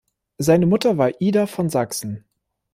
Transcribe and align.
Seine 0.39 0.65
Mutter 0.65 0.97
war 0.97 1.21
Ida 1.21 1.45
von 1.45 1.69
Sachsen. 1.69 2.25